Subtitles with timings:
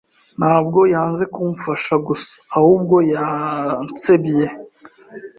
[0.39, 4.45] Ntabwo yanze kumfasha gusa, ahubwo yansebye.